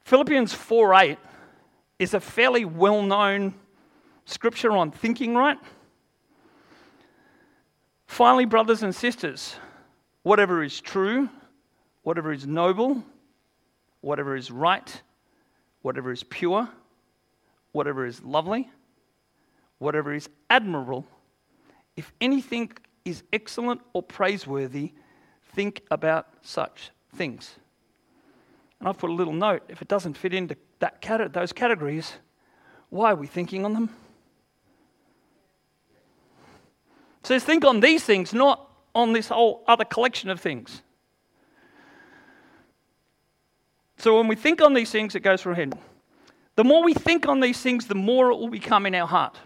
Philippians 0.03 0.53
4 0.53 0.95
8 0.95 1.17
is 1.99 2.13
a 2.13 2.19
fairly 2.19 2.65
well 2.65 3.01
known 3.01 3.53
scripture 4.25 4.71
on 4.71 4.91
thinking 4.91 5.35
right. 5.35 5.57
Finally, 8.07 8.45
brothers 8.45 8.83
and 8.83 8.95
sisters, 8.95 9.55
whatever 10.23 10.63
is 10.63 10.79
true, 10.79 11.29
whatever 12.03 12.31
is 12.31 12.47
noble, 12.47 13.03
whatever 14.01 14.35
is 14.35 14.49
right, 14.49 15.01
whatever 15.81 16.11
is 16.11 16.23
pure, 16.23 16.69
whatever 17.73 18.05
is 18.05 18.23
lovely, 18.23 18.69
whatever 19.77 20.13
is 20.13 20.29
admirable, 20.49 21.05
if 21.95 22.13
anything 22.21 22.71
is 23.07 23.23
excellent 23.31 23.81
or 23.93 24.03
praiseworthy, 24.03 24.93
think 25.55 25.81
about 25.89 26.27
such 26.41 26.91
things. 27.15 27.55
And 28.79 28.87
I've 28.87 28.97
put 28.97 29.09
a 29.09 29.13
little 29.13 29.33
note 29.33 29.63
if 29.69 29.81
it 29.81 29.87
doesn't 29.87 30.15
fit 30.15 30.33
into 30.33 30.57
that 30.79 31.01
cat- 31.01 31.33
those 31.33 31.53
categories, 31.53 32.13
why 32.89 33.11
are 33.11 33.15
we 33.15 33.27
thinking 33.27 33.65
on 33.65 33.73
them? 33.73 33.89
It 37.21 37.27
says, 37.27 37.43
think 37.43 37.65
on 37.65 37.79
these 37.79 38.03
things, 38.03 38.33
not 38.33 38.69
on 38.93 39.13
this 39.13 39.29
whole 39.29 39.63
other 39.67 39.85
collection 39.85 40.29
of 40.29 40.39
things. 40.39 40.81
So 43.97 44.17
when 44.17 44.27
we 44.27 44.35
think 44.35 44.61
on 44.61 44.73
these 44.73 44.91
things, 44.91 45.15
it 45.15 45.21
goes 45.21 45.41
from 45.41 45.55
head. 45.55 45.77
The 46.55 46.63
more 46.63 46.83
we 46.83 46.93
think 46.93 47.27
on 47.27 47.39
these 47.39 47.59
things, 47.59 47.87
the 47.87 47.95
more 47.95 48.31
it 48.31 48.37
will 48.37 48.49
become 48.49 48.85
in 48.85 48.95
our 48.95 49.07
heart. 49.07 49.37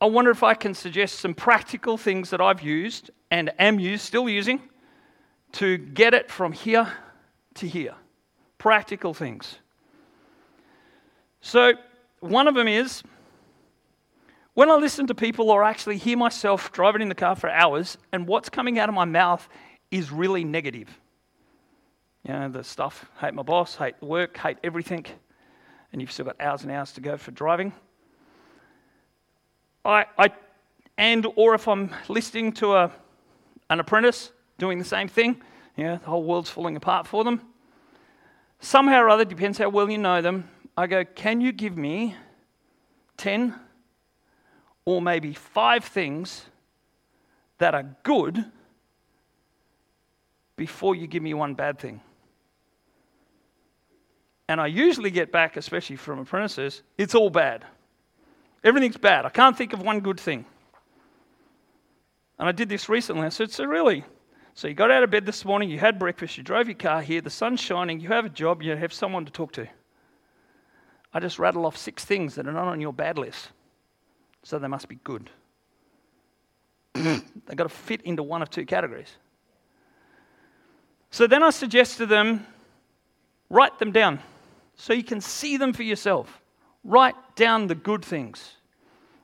I 0.00 0.06
wonder 0.06 0.30
if 0.30 0.42
I 0.42 0.54
can 0.54 0.74
suggest 0.74 1.20
some 1.20 1.34
practical 1.34 1.96
things 1.96 2.30
that 2.30 2.40
I've 2.40 2.62
used 2.62 3.10
and 3.30 3.52
am 3.58 3.78
used, 3.78 4.04
still 4.04 4.28
using, 4.28 4.60
to 5.52 5.78
get 5.78 6.14
it 6.14 6.30
from 6.30 6.52
here 6.52 6.92
to 7.54 7.68
here. 7.68 7.94
Practical 8.58 9.14
things. 9.14 9.58
So, 11.40 11.74
one 12.20 12.48
of 12.48 12.54
them 12.54 12.68
is 12.68 13.02
when 14.54 14.70
I 14.70 14.74
listen 14.76 15.06
to 15.08 15.14
people 15.14 15.50
or 15.50 15.62
actually 15.62 15.98
hear 15.98 16.16
myself 16.16 16.72
driving 16.72 17.02
in 17.02 17.08
the 17.08 17.14
car 17.14 17.36
for 17.36 17.50
hours 17.50 17.98
and 18.12 18.26
what's 18.26 18.48
coming 18.48 18.78
out 18.78 18.88
of 18.88 18.94
my 18.94 19.04
mouth 19.04 19.46
is 19.90 20.10
really 20.10 20.44
negative. 20.44 20.88
You 22.26 22.32
know, 22.32 22.48
the 22.48 22.64
stuff, 22.64 23.10
hate 23.20 23.34
my 23.34 23.42
boss, 23.42 23.76
hate 23.76 24.00
work, 24.00 24.36
hate 24.38 24.56
everything, 24.64 25.04
and 25.92 26.00
you've 26.00 26.10
still 26.10 26.24
got 26.24 26.40
hours 26.40 26.62
and 26.62 26.72
hours 26.72 26.92
to 26.92 27.00
go 27.00 27.16
for 27.18 27.30
driving. 27.32 27.72
I, 29.84 30.06
I 30.18 30.30
and 30.96 31.26
or 31.36 31.54
if 31.54 31.66
I'm 31.68 31.90
listening 32.08 32.52
to 32.52 32.74
a, 32.74 32.92
an 33.68 33.80
apprentice 33.80 34.30
doing 34.58 34.78
the 34.78 34.84
same 34.84 35.08
thing, 35.08 35.42
know, 35.84 35.96
the 35.96 36.06
whole 36.06 36.22
world's 36.22 36.50
falling 36.50 36.76
apart 36.76 37.06
for 37.06 37.24
them. 37.24 37.40
Somehow 38.60 39.02
or 39.02 39.10
other, 39.10 39.24
depends 39.24 39.58
how 39.58 39.68
well 39.68 39.90
you 39.90 39.98
know 39.98 40.22
them, 40.22 40.48
I 40.76 40.86
go, 40.86 41.04
can 41.04 41.40
you 41.40 41.52
give 41.52 41.76
me 41.76 42.16
10 43.16 43.54
or 44.84 45.02
maybe 45.02 45.32
five 45.32 45.84
things 45.84 46.46
that 47.58 47.74
are 47.74 47.96
good 48.02 48.44
before 50.56 50.94
you 50.94 51.06
give 51.06 51.22
me 51.22 51.34
one 51.34 51.54
bad 51.54 51.78
thing? 51.78 52.00
And 54.48 54.60
I 54.60 54.66
usually 54.66 55.10
get 55.10 55.32
back, 55.32 55.56
especially 55.56 55.96
from 55.96 56.18
apprentices, 56.18 56.82
it's 56.98 57.14
all 57.14 57.30
bad. 57.30 57.64
Everything's 58.64 58.96
bad. 58.96 59.26
I 59.26 59.28
can't 59.28 59.56
think 59.56 59.74
of 59.74 59.82
one 59.82 60.00
good 60.00 60.18
thing. 60.18 60.46
And 62.38 62.48
I 62.48 62.52
did 62.52 62.68
this 62.68 62.88
recently. 62.88 63.26
I 63.26 63.28
said, 63.28 63.50
So, 63.50 63.64
really? 63.64 64.04
So, 64.54 64.68
you 64.68 64.74
got 64.74 64.90
out 64.90 65.02
of 65.02 65.10
bed 65.10 65.26
this 65.26 65.44
morning, 65.44 65.68
you 65.68 65.78
had 65.78 65.98
breakfast, 65.98 66.38
you 66.38 66.42
drove 66.42 66.68
your 66.68 66.76
car 66.76 67.02
here, 67.02 67.20
the 67.20 67.30
sun's 67.30 67.60
shining, 67.60 68.00
you 68.00 68.08
have 68.08 68.24
a 68.24 68.28
job, 68.28 68.62
you 68.62 68.74
have 68.74 68.92
someone 68.92 69.24
to 69.24 69.32
talk 69.32 69.52
to. 69.52 69.68
I 71.12 71.20
just 71.20 71.38
rattle 71.38 71.66
off 71.66 71.76
six 71.76 72.04
things 72.04 72.34
that 72.36 72.46
are 72.46 72.52
not 72.52 72.68
on 72.68 72.80
your 72.80 72.92
bad 72.92 73.18
list. 73.18 73.50
So, 74.42 74.58
they 74.58 74.68
must 74.68 74.88
be 74.88 74.98
good. 75.04 75.28
They've 76.94 77.22
got 77.56 77.64
to 77.64 77.68
fit 77.68 78.00
into 78.02 78.22
one 78.22 78.40
of 78.42 78.50
two 78.50 78.64
categories. 78.64 79.10
So, 81.10 81.26
then 81.26 81.42
I 81.42 81.50
suggest 81.50 81.98
to 81.98 82.06
them 82.06 82.46
write 83.50 83.78
them 83.78 83.92
down 83.92 84.20
so 84.76 84.92
you 84.92 85.04
can 85.04 85.20
see 85.20 85.56
them 85.56 85.72
for 85.72 85.82
yourself. 85.82 86.40
Write 86.84 87.14
down 87.34 87.66
the 87.66 87.74
good 87.74 88.04
things. 88.04 88.52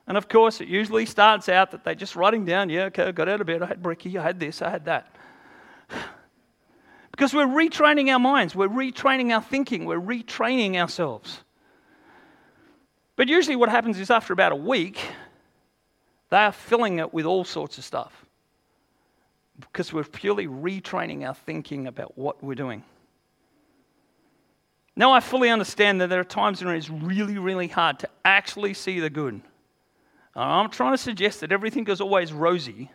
And 0.07 0.17
of 0.17 0.27
course, 0.27 0.59
it 0.59 0.67
usually 0.67 1.05
starts 1.05 1.47
out 1.47 1.71
that 1.71 1.83
they're 1.83 1.95
just 1.95 2.15
writing 2.15 2.43
down, 2.43 2.69
yeah, 2.69 2.85
okay, 2.85 3.03
I 3.03 3.11
got 3.11 3.29
out 3.29 3.39
of 3.39 3.47
bed, 3.47 3.61
I 3.61 3.67
had 3.67 3.81
brekkie, 3.81 4.17
I 4.19 4.23
had 4.23 4.39
this, 4.39 4.61
I 4.61 4.69
had 4.69 4.85
that. 4.85 5.15
Because 7.11 7.33
we're 7.33 7.45
retraining 7.45 8.11
our 8.11 8.19
minds, 8.19 8.55
we're 8.55 8.69
retraining 8.69 9.35
our 9.35 9.41
thinking, 9.41 9.85
we're 9.85 9.99
retraining 9.99 10.75
ourselves. 10.75 11.41
But 13.15 13.27
usually, 13.27 13.57
what 13.57 13.69
happens 13.69 13.99
is 13.99 14.09
after 14.09 14.33
about 14.33 14.53
a 14.53 14.55
week, 14.55 14.99
they 16.29 16.37
are 16.37 16.53
filling 16.53 16.99
it 16.99 17.13
with 17.13 17.25
all 17.25 17.43
sorts 17.43 17.77
of 17.77 17.83
stuff. 17.83 18.25
Because 19.59 19.93
we're 19.93 20.05
purely 20.05 20.47
retraining 20.47 21.27
our 21.27 21.35
thinking 21.35 21.85
about 21.85 22.17
what 22.17 22.41
we're 22.41 22.55
doing. 22.55 22.83
Now, 25.01 25.13
I 25.13 25.19
fully 25.19 25.49
understand 25.49 25.99
that 25.99 26.09
there 26.09 26.19
are 26.19 26.23
times 26.23 26.63
when 26.63 26.75
it's 26.75 26.87
really, 26.87 27.39
really 27.39 27.67
hard 27.67 27.97
to 28.01 28.09
actually 28.23 28.75
see 28.75 28.99
the 28.99 29.09
good. 29.09 29.41
I'm 30.35 30.69
trying 30.69 30.93
to 30.93 30.97
suggest 30.99 31.39
that 31.39 31.51
everything 31.51 31.87
is 31.87 32.01
always 32.01 32.31
rosy, 32.31 32.91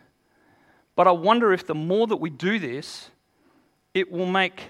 but 0.95 1.05
I 1.05 1.11
wonder 1.11 1.51
if 1.51 1.67
the 1.67 1.75
more 1.75 2.07
that 2.07 2.15
we 2.15 2.29
do 2.29 2.59
this, 2.59 3.11
it 3.93 4.09
will 4.09 4.25
make, 4.25 4.69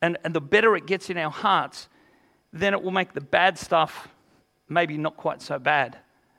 and, 0.00 0.18
and 0.24 0.34
the 0.34 0.40
better 0.40 0.74
it 0.74 0.84
gets 0.84 1.10
in 1.10 1.16
our 1.16 1.30
hearts, 1.30 1.88
then 2.52 2.74
it 2.74 2.82
will 2.82 2.90
make 2.90 3.12
the 3.12 3.20
bad 3.20 3.56
stuff 3.56 4.08
maybe 4.68 4.98
not 4.98 5.16
quite 5.16 5.40
so 5.40 5.60
bad 5.60 5.96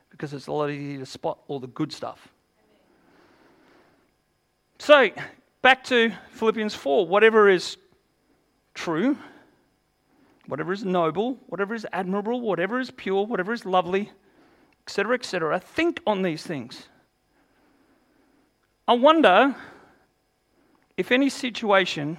because 0.09 0.33
it's 0.33 0.47
a 0.47 0.51
lot 0.51 0.69
easier 0.69 0.99
to 0.99 1.05
spot 1.05 1.37
all 1.47 1.61
the 1.61 1.67
good 1.67 1.93
stuff. 1.93 2.27
So, 4.79 5.11
back 5.61 5.85
to 5.85 6.11
Philippians 6.31 6.75
4 6.75 7.07
whatever 7.07 7.47
is 7.47 7.77
true, 8.73 9.17
whatever 10.47 10.73
is 10.73 10.83
noble, 10.83 11.37
whatever 11.47 11.73
is 11.73 11.85
admirable, 11.93 12.41
whatever 12.41 12.79
is 12.79 12.91
pure, 12.91 13.25
whatever 13.25 13.53
is 13.53 13.65
lovely, 13.65 14.11
etc., 14.85 15.15
etc. 15.15 15.59
Think 15.59 16.01
on 16.05 16.21
these 16.21 16.43
things. 16.43 16.87
I 18.87 18.93
wonder 18.93 19.55
if 20.97 21.11
any 21.11 21.29
situation 21.29 22.17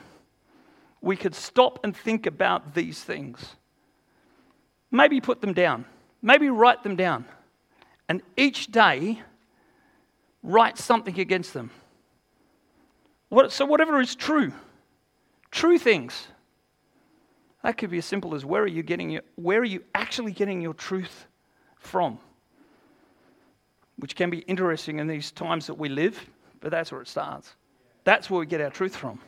we 1.01 1.17
could 1.17 1.35
stop 1.35 1.81
and 1.85 1.95
think 1.95 2.27
about 2.27 2.75
these 2.75 3.03
things. 3.03 3.57
Maybe 4.91 5.21
put 5.21 5.41
them 5.41 5.53
down. 5.53 5.85
Maybe 6.23 6.49
write 6.49 6.83
them 6.83 6.97
down. 6.97 7.27
And 8.09 8.23
each 8.37 8.69
day, 8.69 9.21
write 10.43 10.79
something 10.79 11.21
against 11.21 11.53
them. 11.53 11.71
What, 13.29 13.53
so, 13.53 13.67
whatever 13.67 14.01
is 14.01 14.15
true, 14.15 14.53
true 15.51 15.79
things 15.79 16.29
that 17.65 17.79
could 17.79 17.89
be 17.89 17.97
as 17.97 18.05
simple 18.05 18.35
as 18.35 18.45
where 18.45 18.63
are 18.63 18.67
you 18.67 18.83
getting 18.83 19.09
your, 19.09 19.23
where 19.37 19.59
are 19.59 19.65
you 19.65 19.83
actually 19.95 20.33
getting 20.33 20.61
your 20.61 20.75
truth 20.75 21.27
from? 21.79 22.19
Which 23.97 24.15
can 24.15 24.29
be 24.29 24.41
interesting 24.41 24.99
in 24.99 25.07
these 25.07 25.33
times 25.33 25.67
that 25.69 25.75
we 25.75 25.89
live, 25.89 26.29
but 26.61 26.71
that's 26.71 26.93
where 26.93 27.01
it 27.01 27.09
starts. 27.09 27.55
That's 28.05 28.29
where 28.29 28.39
we 28.39 28.45
get 28.45 28.61
our 28.61 28.69
truth 28.69 28.95
from. 28.95 29.19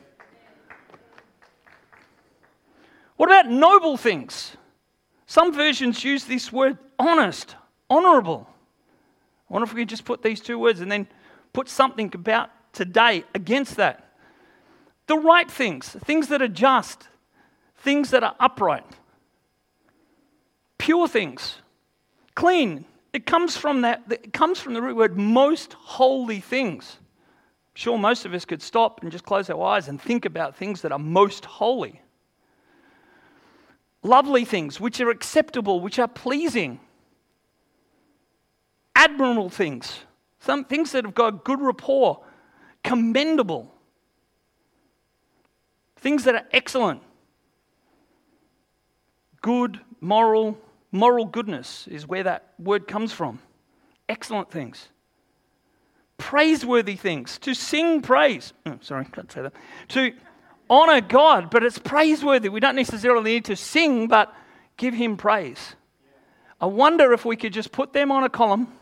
What 3.17 3.31
about 3.31 3.49
noble 3.49 3.97
things? 3.97 4.55
Some 5.25 5.55
versions 5.55 6.05
use 6.05 6.25
this 6.25 6.53
word 6.53 6.77
honest, 6.99 7.57
honorable. 7.89 8.47
I 9.49 9.55
wonder 9.55 9.65
if 9.65 9.73
we 9.73 9.81
could 9.81 9.89
just 9.89 10.05
put 10.05 10.23
these 10.23 10.43
two 10.43 10.59
words 10.59 10.83
and 10.83 10.93
then 10.93 11.09
put 11.55 11.71
something 11.71 12.11
about 12.15 12.51
today 12.75 13.25
against 13.35 13.77
that. 13.77 14.13
The 15.07 15.17
right 15.17 15.51
things, 15.51 15.89
things 15.89 16.29
that 16.29 16.43
are 16.43 16.49
just, 16.49 17.09
things 17.79 18.11
that 18.11 18.23
are 18.23 18.35
upright, 18.41 18.87
pure 20.79 21.09
things, 21.09 21.57
clean. 22.35 22.85
It 23.13 23.27
comes 23.27 23.57
from 23.57 23.83
that, 23.83 24.03
it 24.11 24.33
comes 24.33 24.61
from 24.61 24.75
the 24.75 24.83
root 24.83 24.97
word 24.97 25.17
most 25.17 25.73
holy 25.75 26.41
things. 26.41 26.97
I'm 27.01 27.75
sure 27.75 27.99
most 27.99 28.25
of 28.25 28.35
us 28.35 28.45
could 28.45 28.63
stop 28.63 29.03
and 29.03 29.11
just 29.11 29.25
close 29.25 29.49
our 29.51 29.63
eyes 29.63 29.89
and 29.89 30.01
think 30.01 30.25
about 30.25 30.57
things 30.57 30.83
that 30.83 30.93
are 30.93 30.99
most 30.99 31.45
holy. 31.45 32.01
Lovely 34.03 34.45
things, 34.45 34.81
which 34.81 35.01
are 35.01 35.11
acceptable, 35.11 35.81
which 35.81 35.99
are 35.99 36.09
pleasing. 36.09 36.79
Admirable 38.95 39.51
things, 39.51 40.01
some 40.41 40.65
things 40.65 40.93
that 40.93 41.05
have 41.05 41.15
got 41.15 41.45
good 41.45 41.61
rapport, 41.61 42.23
commendable, 42.83 43.75
things 45.97 46.25
that 46.25 46.35
are 46.35 46.45
excellent, 46.53 47.03
good, 49.43 49.81
moral, 50.01 50.59
moral 50.93 51.27
goodness 51.27 51.87
is 51.89 52.07
where 52.07 52.23
that 52.25 52.53
word 52.59 52.87
comes 52.87 53.13
from. 53.13 53.41
Excellent 54.09 54.51
things. 54.51 54.89
Praiseworthy 56.19 56.97
things. 56.97 57.39
To 57.39 57.55
sing 57.55 58.03
praise. 58.03 58.53
Oh, 58.65 58.79
sorry, 58.81 59.05
can't 59.13 59.31
say 59.31 59.43
that. 59.43 59.53
To 59.89 60.13
honor 60.69 61.01
God, 61.01 61.51
but 61.51 61.65
it's 61.65 61.79
praiseworthy. 61.79 62.49
We 62.49 62.61
don't 62.61 62.77
necessarily 62.77 63.33
need 63.35 63.45
to 63.47 63.57
sing, 63.57 64.09
but 64.09 64.35
give 64.77 64.95
Him 64.95 65.17
praise. 65.17 65.77
I 66.61 66.67
wonder 66.67 67.13
if 67.13 67.25
we 67.25 67.37
could 67.37 67.53
just 67.53 67.71
put 67.71 67.93
them 67.93 68.11
on 68.11 68.25
a 68.25 68.31
column, 68.31 68.73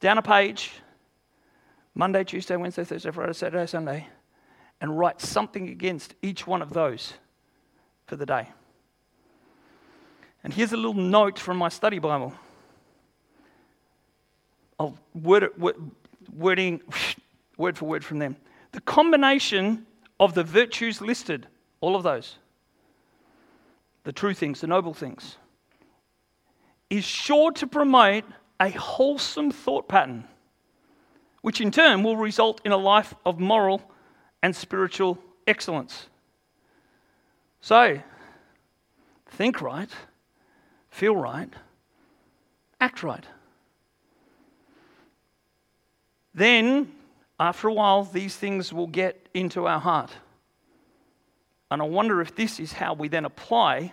down 0.00 0.18
a 0.18 0.22
page, 0.22 0.72
Monday, 1.94 2.24
Tuesday, 2.24 2.56
Wednesday, 2.56 2.84
Thursday, 2.84 3.10
Friday, 3.10 3.32
Saturday, 3.34 3.66
Sunday, 3.66 4.08
and 4.80 4.98
write 4.98 5.20
something 5.20 5.68
against 5.68 6.14
each 6.22 6.46
one 6.46 6.60
of 6.60 6.72
those 6.72 7.14
for 8.06 8.16
the 8.16 8.26
day. 8.26 8.48
And 10.44 10.52
here's 10.52 10.72
a 10.72 10.76
little 10.76 10.94
note 10.94 11.38
from 11.38 11.56
my 11.56 11.68
study 11.68 11.98
Bible. 11.98 12.34
I'll 14.78 14.98
word 15.14 15.50
word, 15.56 15.76
wording, 16.34 16.80
word 17.56 17.78
for 17.78 17.84
word 17.86 18.04
from 18.04 18.18
them. 18.18 18.36
The 18.72 18.80
combination 18.80 19.86
of 20.18 20.34
the 20.34 20.42
virtues 20.42 21.00
listed, 21.00 21.46
all 21.80 21.94
of 21.94 22.02
those, 22.02 22.36
the 24.04 24.12
true 24.12 24.34
things, 24.34 24.60
the 24.60 24.66
noble 24.66 24.94
things, 24.94 25.36
is 26.90 27.04
sure 27.04 27.52
to 27.52 27.66
promote 27.66 28.24
a 28.60 28.70
wholesome 28.70 29.50
thought 29.50 29.88
pattern, 29.88 30.24
which 31.42 31.60
in 31.60 31.70
turn 31.70 32.02
will 32.02 32.16
result 32.16 32.60
in 32.64 32.72
a 32.72 32.76
life 32.76 33.14
of 33.24 33.38
moral 33.38 33.82
and 34.42 34.54
spiritual 34.54 35.18
excellence. 35.46 36.06
So, 37.60 38.00
think 39.26 39.60
right, 39.60 39.90
feel 40.92 41.16
right, 41.16 41.48
act 42.80 43.02
right. 43.02 43.24
Then, 46.34 46.92
after 47.40 47.68
a 47.68 47.72
while, 47.72 48.04
these 48.04 48.36
things 48.36 48.72
will 48.72 48.86
get 48.86 49.28
into 49.34 49.66
our 49.66 49.80
heart. 49.80 50.10
And 51.70 51.82
I 51.82 51.86
wonder 51.86 52.20
if 52.20 52.36
this 52.36 52.60
is 52.60 52.72
how 52.72 52.94
we 52.94 53.08
then 53.08 53.24
apply 53.24 53.92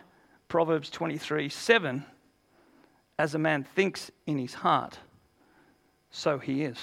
Proverbs 0.49 0.89
23 0.89 1.49
7 1.49 2.05
as 3.17 3.33
a 3.33 3.39
man 3.39 3.63
thinks 3.63 4.11
in 4.27 4.37
his 4.37 4.53
heart, 4.53 4.99
so 6.11 6.37
he 6.37 6.63
is. 6.63 6.77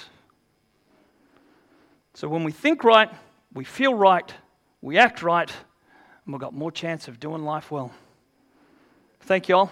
So 2.13 2.27
when 2.27 2.43
we 2.43 2.51
think 2.51 2.83
right, 2.83 3.09
we 3.53 3.63
feel 3.63 3.93
right, 3.93 4.33
we 4.81 4.97
act 4.97 5.21
right, 5.21 5.51
and 6.25 6.33
we've 6.33 6.41
got 6.41 6.53
more 6.53 6.71
chance 6.71 7.07
of 7.07 7.19
doing 7.19 7.43
life 7.43 7.69
well. 7.69 7.91
Thank 9.21 9.49
you 9.49 9.55
all. 9.55 9.71